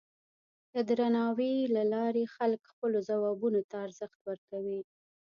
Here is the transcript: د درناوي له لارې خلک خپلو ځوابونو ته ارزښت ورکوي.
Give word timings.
د 0.73 0.75
درناوي 0.89 1.53
له 1.75 1.83
لارې 1.93 2.23
خلک 2.35 2.61
خپلو 2.71 2.97
ځوابونو 3.09 3.61
ته 3.69 3.75
ارزښت 3.85 4.19
ورکوي. 4.29 4.81